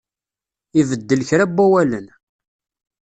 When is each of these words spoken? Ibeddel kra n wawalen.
Ibeddel 0.79 1.21
kra 1.29 1.45
n 1.49 1.53
wawalen. 1.57 2.07